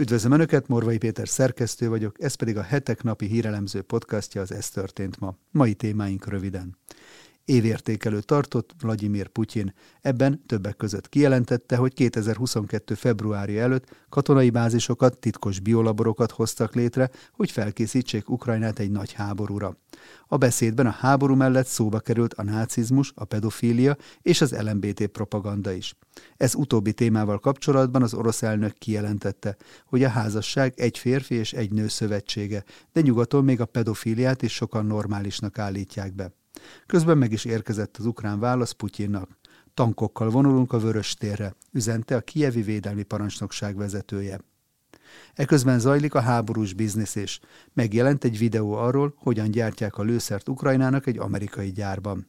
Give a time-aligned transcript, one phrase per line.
[0.00, 4.68] Üdvözlöm Önöket, Morvai Péter szerkesztő vagyok, ez pedig a hetek napi hírelemző podcastja az Ez
[4.68, 5.34] történt ma.
[5.50, 6.76] Mai témáink röviden
[7.44, 9.74] évértékelő tartott Vladimir Putyin.
[10.00, 12.94] Ebben többek között kijelentette, hogy 2022.
[12.94, 19.76] februárja előtt katonai bázisokat, titkos biolaborokat hoztak létre, hogy felkészítsék Ukrajnát egy nagy háborúra.
[20.26, 25.72] A beszédben a háború mellett szóba került a nácizmus, a pedofília és az LMBT propaganda
[25.72, 25.94] is.
[26.36, 31.72] Ez utóbbi témával kapcsolatban az orosz elnök kijelentette, hogy a házasság egy férfi és egy
[31.72, 36.32] nő szövetsége, de nyugaton még a pedofíliát is sokan normálisnak állítják be.
[36.86, 39.38] Közben meg is érkezett az ukrán válasz Putyinnak.
[39.74, 44.40] Tankokkal vonulunk a Vörös térre, üzente a Kievi Védelmi Parancsnokság vezetője.
[45.34, 47.40] Eközben zajlik a háborús biznisz is.
[47.72, 52.28] Megjelent egy videó arról, hogyan gyártják a lőszert Ukrajnának egy amerikai gyárban.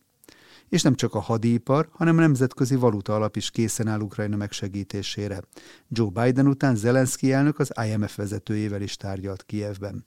[0.69, 5.41] És nem csak a hadipar, hanem a nemzetközi valuta alap is készen áll Ukrajna megsegítésére.
[5.87, 10.05] Joe Biden után Zelenszky elnök az IMF vezetőjével is tárgyalt Kievben.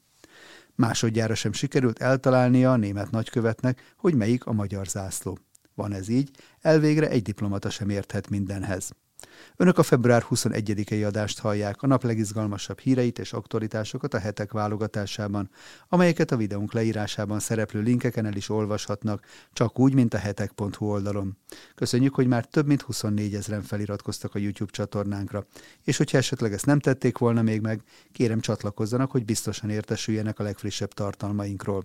[0.74, 5.38] Másodjára sem sikerült eltalálnia a német nagykövetnek, hogy melyik a magyar zászló.
[5.74, 8.90] Van ez így, elvégre egy diplomata sem érthet mindenhez.
[9.56, 15.50] Önök a február 21-i adást hallják, a nap legizgalmasabb híreit és aktualitásokat a hetek válogatásában,
[15.88, 21.36] amelyeket a videónk leírásában szereplő linkeken el is olvashatnak, csak úgy, mint a hetek.hu oldalon.
[21.74, 25.46] Köszönjük, hogy már több mint 24 ezeren feliratkoztak a YouTube csatornánkra,
[25.84, 30.42] és hogyha esetleg ezt nem tették volna még meg, kérem csatlakozzanak, hogy biztosan értesüljenek a
[30.42, 31.84] legfrissebb tartalmainkról.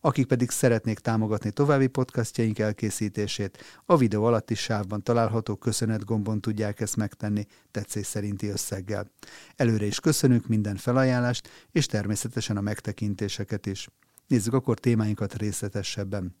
[0.00, 6.80] Akik pedig szeretnék támogatni további podcastjaink elkészítését, a videó alatti sávban található köszönet gombon tudják
[6.80, 9.10] ezt megtenni tetszés szerinti összeggel.
[9.56, 13.88] Előre is köszönünk minden felajánlást, és természetesen a megtekintéseket is.
[14.26, 16.36] Nézzük akkor témáinkat részletesebben.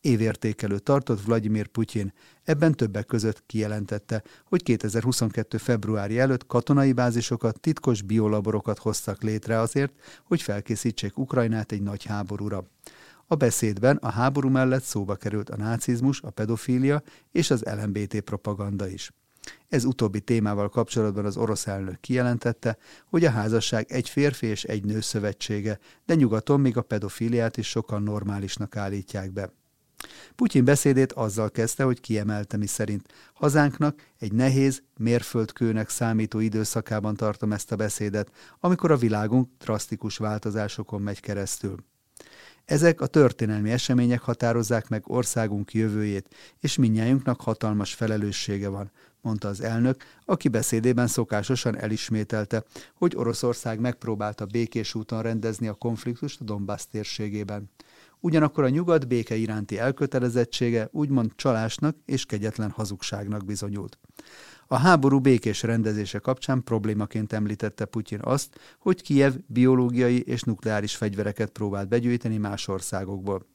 [0.00, 5.58] Évértékelő tartott Vladimir Putyin, ebben többek között kijelentette, hogy 2022.
[5.58, 9.92] februári előtt katonai bázisokat, titkos biolaborokat hoztak létre azért,
[10.24, 12.64] hogy felkészítsék Ukrajnát egy nagy háborúra.
[13.26, 18.88] A beszédben a háború mellett szóba került a nácizmus, a pedofília és az LMBT propaganda
[18.88, 19.12] is.
[19.68, 24.84] Ez utóbbi témával kapcsolatban az orosz elnök kijelentette, hogy a házasság egy férfi és egy
[24.84, 29.52] nő szövetsége, de nyugaton még a pedofiliát is sokan normálisnak állítják be.
[30.34, 37.52] Putyin beszédét azzal kezdte, hogy kiemelte, mi szerint hazánknak egy nehéz, mérföldkőnek számító időszakában tartom
[37.52, 41.84] ezt a beszédet, amikor a világunk drasztikus változásokon megy keresztül.
[42.64, 48.90] Ezek a történelmi események határozzák meg országunk jövőjét, és minnyájunknak hatalmas felelőssége van,
[49.24, 52.64] mondta az elnök, aki beszédében szokásosan elismételte,
[52.94, 57.70] hogy Oroszország megpróbálta békés úton rendezni a konfliktust a Donbass térségében.
[58.20, 63.98] Ugyanakkor a nyugat béke iránti elkötelezettsége úgymond csalásnak és kegyetlen hazugságnak bizonyult.
[64.66, 71.50] A háború békés rendezése kapcsán problémaként említette Putyin azt, hogy Kiev biológiai és nukleáris fegyvereket
[71.50, 73.46] próbált begyűjteni más országokból.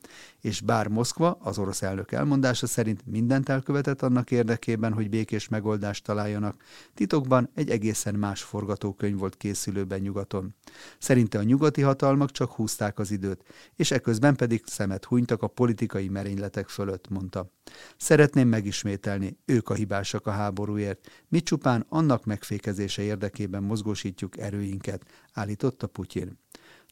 [0.41, 6.03] És bár Moszkva, az orosz elnök elmondása szerint mindent elkövetett annak érdekében, hogy békés megoldást
[6.03, 10.55] találjanak, titokban egy egészen más forgatókönyv volt készülőben nyugaton.
[10.97, 13.43] Szerinte a nyugati hatalmak csak húzták az időt,
[13.75, 17.51] és eközben pedig szemet hunytak a politikai merényletek fölött, mondta.
[17.97, 25.87] Szeretném megismételni, ők a hibásak a háborúért, mi csupán annak megfékezése érdekében mozgósítjuk erőinket, állította
[25.87, 26.37] Putyin.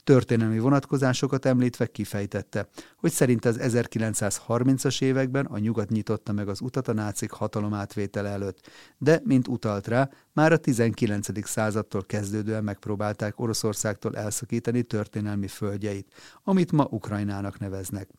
[0.03, 6.88] Történelmi vonatkozásokat említve kifejtette, hogy szerint az 1930-as években a nyugat nyitotta meg az utat
[6.88, 11.48] a nácik hatalomátvétele előtt, de, mint utalt rá, már a 19.
[11.48, 18.09] századtól kezdődően megpróbálták Oroszországtól elszakítani történelmi földjeit, amit ma Ukrajnának neveznek.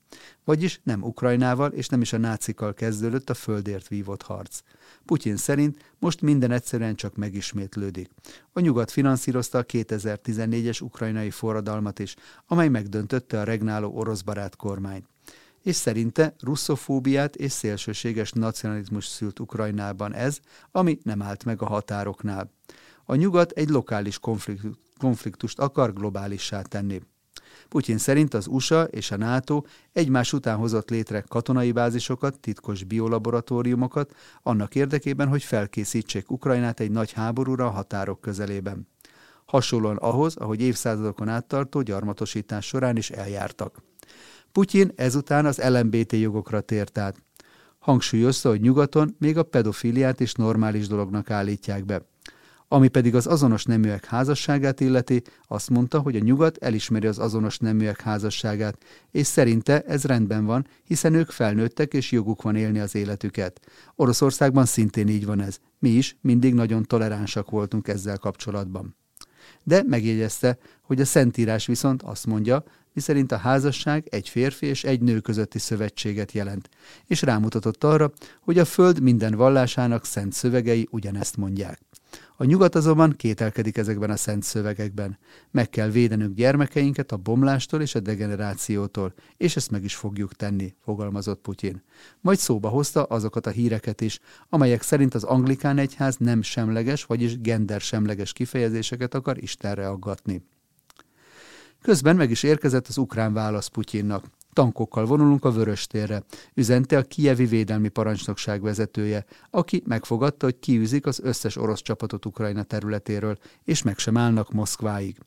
[0.44, 4.60] Vagyis nem Ukrajnával és nem is a nácikkal kezdődött a földért vívott harc.
[5.04, 8.10] Putyin szerint most minden egyszerűen csak megismétlődik.
[8.52, 15.06] A nyugat finanszírozta a 2014-es ukrajnai forradalmat is, amely megdöntötte a regnáló orosz barát kormányt
[15.68, 20.38] és szerinte russzofóbiát és szélsőséges nacionalizmus szült Ukrajnában ez,
[20.70, 22.50] ami nem állt meg a határoknál.
[23.04, 24.18] A nyugat egy lokális
[24.98, 27.00] konfliktust akar globálissá tenni.
[27.68, 29.62] Putyin szerint az USA és a NATO
[29.92, 37.12] egymás után hozott létre katonai bázisokat, titkos biolaboratóriumokat, annak érdekében, hogy felkészítsék Ukrajnát egy nagy
[37.12, 38.88] háborúra a határok közelében.
[39.44, 43.82] Hasonlóan ahhoz, ahogy évszázadokon áttartó gyarmatosítás során is eljártak.
[44.58, 47.22] Putyin ezután az LMBT jogokra tért át.
[47.78, 52.02] Hangsúlyozta, hogy nyugaton még a pedofiliát is normális dolognak állítják be.
[52.68, 57.58] Ami pedig az azonos neműek házasságát illeti, azt mondta, hogy a nyugat elismeri az azonos
[57.58, 62.94] neműek házasságát, és szerinte ez rendben van, hiszen ők felnőttek és joguk van élni az
[62.94, 63.60] életüket.
[63.94, 65.58] Oroszországban szintén így van ez.
[65.78, 68.97] Mi is mindig nagyon toleránsak voltunk ezzel kapcsolatban.
[69.62, 75.00] De megjegyezte, hogy a Szentírás viszont azt mondja, miszerint a házasság egy férfi és egy
[75.00, 76.68] nő közötti szövetséget jelent,
[77.06, 81.80] és rámutatott arra, hogy a Föld minden vallásának szent szövegei ugyanezt mondják.
[82.40, 85.18] A nyugat azonban kételkedik ezekben a szent szövegekben.
[85.50, 90.74] Meg kell védenünk gyermekeinket a bomlástól és a degenerációtól, és ezt meg is fogjuk tenni,
[90.84, 91.82] fogalmazott Putyin.
[92.20, 97.40] Majd szóba hozta azokat a híreket is, amelyek szerint az anglikán egyház nem semleges, vagyis
[97.40, 100.42] gender semleges kifejezéseket akar Istenre aggatni.
[101.82, 104.24] Közben meg is érkezett az ukrán válasz Putyinnak.
[104.58, 106.22] Tankokkal vonulunk a Vöröstérre,
[106.54, 112.62] üzente a Kijevi Védelmi Parancsnokság vezetője, aki megfogadta, hogy kiűzik az összes orosz csapatot Ukrajna
[112.62, 115.18] területéről, és meg sem állnak Moszkváig.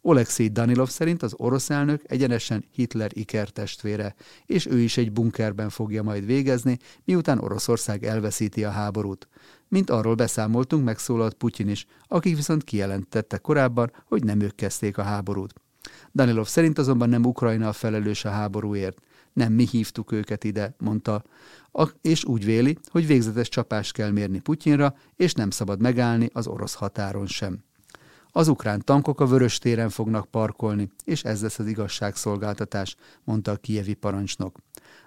[0.00, 4.14] Oleksiy Danilov szerint az orosz elnök egyenesen Hitler ikertestvére,
[4.46, 9.28] és ő is egy bunkerben fogja majd végezni, miután Oroszország elveszíti a háborút.
[9.68, 15.02] Mint arról beszámoltunk, megszólalt Putyin is, akik viszont kijelentette korábban, hogy nem ők kezdték a
[15.02, 15.54] háborút.
[16.12, 18.98] Danilov szerint azonban nem Ukrajna a felelős a háborúért.
[19.32, 21.22] Nem mi hívtuk őket ide, mondta,
[22.00, 26.74] és úgy véli, hogy végzetes csapást kell mérni Putyinra, és nem szabad megállni az orosz
[26.74, 27.58] határon sem.
[28.36, 33.56] Az ukrán tankok a vörös téren fognak parkolni, és ez lesz az igazságszolgáltatás, mondta a
[33.56, 34.58] kievi parancsnok.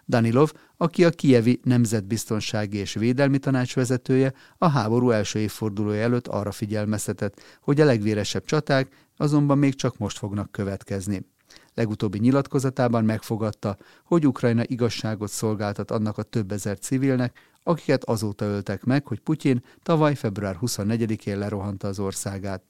[0.09, 6.51] Danilov, aki a kievi Nemzetbiztonsági és Védelmi Tanács vezetője, a háború első évfordulója előtt arra
[6.51, 11.25] figyelmeztetett, hogy a legvéresebb csaták azonban még csak most fognak következni.
[11.73, 18.83] Legutóbbi nyilatkozatában megfogadta, hogy Ukrajna igazságot szolgáltat annak a több ezer civilnek, akiket azóta öltek
[18.83, 22.63] meg, hogy Putyin tavaly február 24-én lerohanta az országát.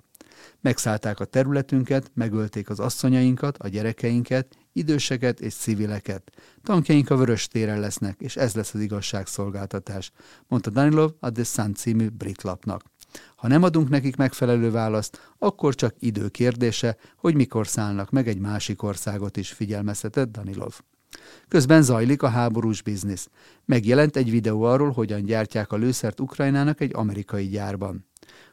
[0.62, 6.32] Megszállták a területünket, megölték az asszonyainkat, a gyerekeinket, időseket és civileket.
[6.64, 10.12] Tankjaink a vörös téren lesznek, és ez lesz az igazságszolgáltatás,
[10.48, 12.84] mondta Danilov a The Sun című brit lapnak.
[13.36, 18.40] Ha nem adunk nekik megfelelő választ, akkor csak idő kérdése, hogy mikor szállnak meg egy
[18.40, 20.80] másik országot is, figyelmeztetett Danilov.
[21.48, 23.30] Közben zajlik a háborús biznisz.
[23.66, 28.09] Megjelent egy videó arról, hogyan gyártják a lőszert Ukrajnának egy amerikai gyárban.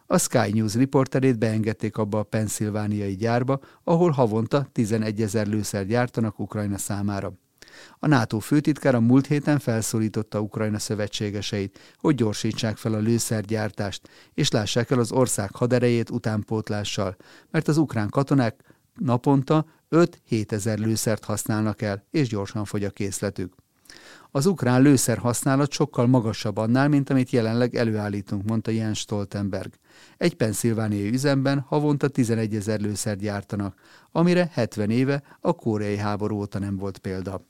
[0.06, 6.38] A Sky News riporterét beengedték abba a penszilvániai gyárba, ahol havonta 11 ezer lőszer gyártanak
[6.38, 7.32] Ukrajna számára.
[7.99, 14.91] A NATO főtitkára múlt héten felszólította Ukrajna szövetségeseit, hogy gyorsítsák fel a lőszergyártást, és lássák
[14.91, 17.17] el az ország haderejét utánpótlással,
[17.50, 23.55] mert az ukrán katonák naponta 5-7 ezer lőszert használnak el, és gyorsan fogy a készletük.
[24.31, 29.73] Az ukrán lőszer használat sokkal magasabb annál, mint amit jelenleg előállítunk, mondta Jens Stoltenberg.
[30.17, 33.81] Egy penszilvániai üzemben havonta 11 ezer lőszert gyártanak,
[34.12, 37.44] amire 70 éve a koreai háború óta nem volt példa.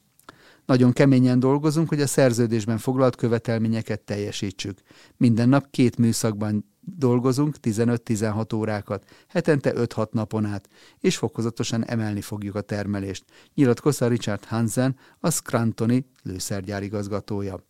[0.66, 4.78] Nagyon keményen dolgozunk, hogy a szerződésben foglalt követelményeket teljesítsük.
[5.16, 10.68] Minden nap két műszakban dolgozunk 15-16 órákat, hetente 5-6 napon át,
[11.00, 13.24] és fokozatosan emelni fogjuk a termelést,
[13.54, 17.64] nyilatkozta Richard Hansen, a Scrantoni lőszergyár igazgatója.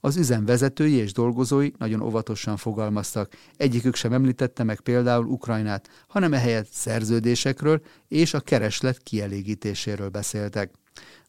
[0.00, 6.32] Az üzem vezetői és dolgozói nagyon óvatosan fogalmaztak, egyikük sem említette meg például Ukrajnát, hanem
[6.32, 10.70] ehelyett szerződésekről és a kereslet kielégítéséről beszéltek.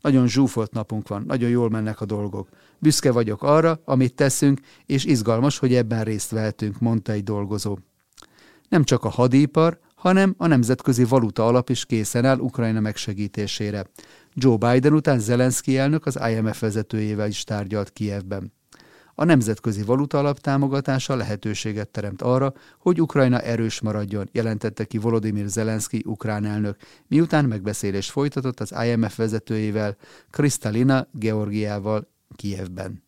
[0.02, 2.50] Nagyon zsúfolt napunk van, nagyon jól mennek a dolgok.
[2.80, 7.78] Büszke vagyok arra, amit teszünk, és izgalmas, hogy ebben részt vehetünk, mondta egy dolgozó.
[8.70, 13.86] Nem csak a hadipar, hanem a Nemzetközi Valuta Alap is készen áll Ukrajna megsegítésére.
[14.34, 18.54] Joe Biden után Zelenszky elnök az IMF vezetőjével is tárgyalt Kievben.
[19.16, 25.48] A Nemzetközi Valuta Alap támogatása lehetőséget teremt arra, hogy Ukrajna erős maradjon, jelentette ki Volodymyr
[25.48, 26.78] Zelenszky ukrán elnök,
[27.08, 29.96] miután megbeszélést folytatott az IMF vezetőjével,
[30.30, 33.04] Kristalina Georgiával Kijevben.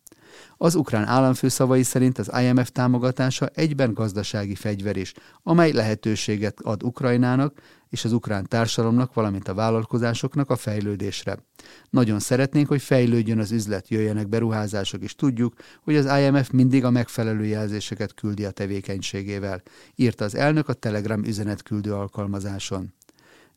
[0.58, 6.82] Az ukrán államfő szavai szerint az IMF támogatása egyben gazdasági fegyver is, amely lehetőséget ad
[6.82, 11.38] Ukrajnának és az ukrán társadalomnak, valamint a vállalkozásoknak a fejlődésre.
[11.90, 16.90] Nagyon szeretnénk, hogy fejlődjön az üzlet, jöjjenek beruházások, és tudjuk, hogy az IMF mindig a
[16.90, 19.62] megfelelő jelzéseket küldi a tevékenységével,
[19.94, 22.94] írta az elnök a Telegram üzenetküldő alkalmazáson.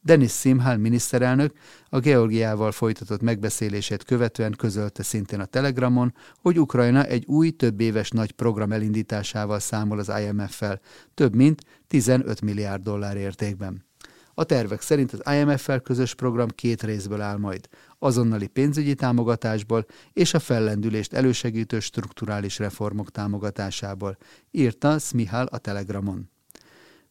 [0.02, 1.54] Denis Simhal miniszterelnök
[1.90, 8.10] a Georgiával folytatott megbeszélését követően közölte szintén a Telegramon, hogy Ukrajna egy új több éves
[8.10, 10.80] nagy program elindításával számol az IMF-fel,
[11.14, 13.88] több mint 15 milliárd dollár értékben.
[14.34, 17.68] A tervek szerint az IMF-fel közös program két részből áll majd,
[18.00, 24.18] azonnali pénzügyi támogatásból és a fellendülést elősegítő strukturális reformok támogatásából,
[24.52, 26.30] írta Smihal a Telegramon.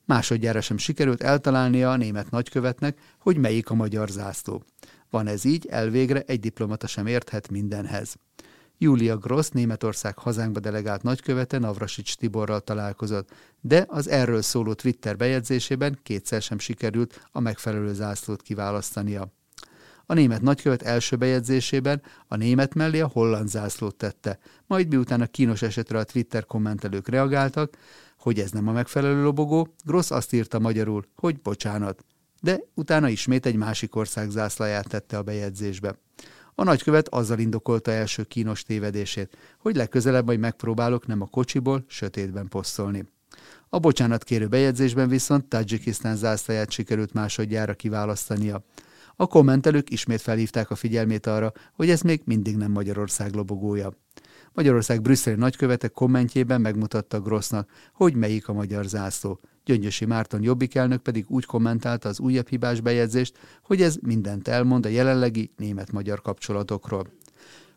[0.08, 4.62] Másodjára sem sikerült eltalálnia a német nagykövetnek, hogy melyik a magyar zászló.
[5.10, 8.14] Van ez így, elvégre egy diplomata sem érthet mindenhez.
[8.78, 15.98] Julia Gross, Németország hazánkba delegált nagykövete Navrasics Tiborral találkozott, de az erről szóló Twitter bejegyzésében
[16.02, 19.32] kétszer sem sikerült a megfelelő zászlót kiválasztania.
[20.06, 25.26] A német nagykövet első bejegyzésében a német mellé a holland zászlót tette, majd miután a
[25.26, 27.76] kínos esetre a Twitter kommentelők reagáltak,
[28.18, 32.04] hogy ez nem a megfelelő lobogó, Gross azt írta magyarul, hogy bocsánat.
[32.40, 35.98] De utána ismét egy másik ország zászlaját tette a bejegyzésbe.
[36.54, 42.48] A nagykövet azzal indokolta első kínos tévedését, hogy legközelebb majd megpróbálok nem a kocsiból, sötétben
[42.48, 43.04] posztolni.
[43.68, 48.64] A bocsánat kérő bejegyzésben viszont Tajikisztán zászlaját sikerült másodjára kiválasztania.
[49.16, 53.92] A kommentelők ismét felhívták a figyelmét arra, hogy ez még mindig nem Magyarország lobogója.
[54.52, 59.40] Magyarország brüsszeli nagykövete kommentjében megmutatta Grossnak, hogy melyik a magyar zászló.
[59.64, 64.86] Gyöngyösi Márton jobbik elnök pedig úgy kommentálta az újabb hibás bejegyzést, hogy ez mindent elmond
[64.86, 67.06] a jelenlegi német-magyar kapcsolatokról.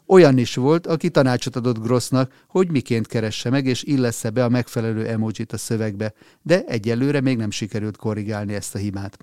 [0.05, 4.49] Olyan is volt, aki tanácsot adott Grossnak, hogy miként keresse meg és illesse be a
[4.49, 9.17] megfelelő emojit a szövegbe, de egyelőre még nem sikerült korrigálni ezt a hibát.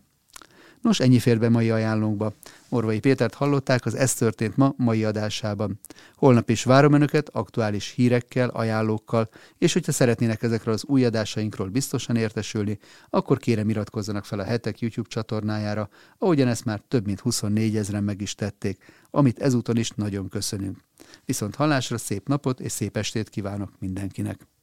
[0.82, 2.32] Nos, ennyi fér be mai ajánlónkba.
[2.68, 5.80] Orvai Pétert hallották az Ez történt ma mai adásában.
[6.14, 12.16] Holnap is várom Önöket aktuális hírekkel, ajánlókkal, és hogyha szeretnének ezekről az új adásainkról biztosan
[12.16, 12.78] értesülni,
[13.10, 18.04] akkor kérem iratkozzanak fel a Hetek YouTube csatornájára, ahogyan ezt már több mint 24 ezeren
[18.04, 20.78] meg is tették, amit ezúton is nagyon köszönünk.
[21.24, 24.57] Viszont hallásra szép napot és szép estét kívánok mindenkinek!